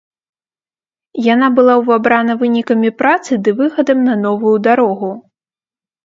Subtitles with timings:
[1.33, 5.11] Яна была ўвабрана вынікамі працы ды выхадам на новую дарогу.